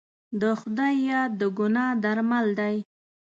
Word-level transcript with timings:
د 0.41 0.43
خدای 0.59 0.95
یاد 1.09 1.31
د 1.39 1.41
ګناه 1.57 1.91
درمل 2.03 2.47
دی. 2.59 2.75